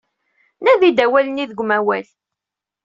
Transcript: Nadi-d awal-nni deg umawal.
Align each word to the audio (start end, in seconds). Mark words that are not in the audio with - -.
Nadi-d 0.63 0.99
awal-nni 1.05 1.45
deg 1.49 1.61
umawal. 1.63 2.05